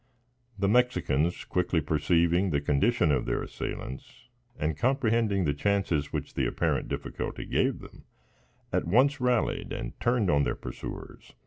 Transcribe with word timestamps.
The 0.57 0.67
Mexicans, 0.67 1.45
quickly 1.45 1.79
perceiving 1.79 2.49
the 2.49 2.59
condition 2.59 3.11
of 3.11 3.27
their 3.27 3.43
assailants, 3.43 4.29
and 4.57 4.75
comprehending 4.75 5.45
the 5.45 5.53
chances, 5.53 6.11
which 6.11 6.33
the 6.33 6.47
apparent 6.47 6.87
difficulty 6.87 7.45
gave 7.45 7.81
them, 7.81 8.05
at 8.73 8.87
once 8.87 9.21
rallied 9.21 9.71
and 9.71 9.93
turned 9.99 10.31
on 10.31 10.41
their 10.41 10.55
pursuers. 10.55 11.33